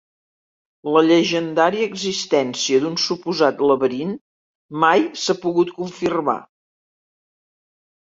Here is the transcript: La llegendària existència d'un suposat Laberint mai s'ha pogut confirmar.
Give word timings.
La 0.95 1.03
llegendària 1.07 1.89
existència 1.89 2.81
d'un 2.87 2.97
suposat 3.05 3.63
Laberint 3.73 4.17
mai 4.87 5.09
s'ha 5.27 5.39
pogut 5.47 5.75
confirmar. 5.81 6.41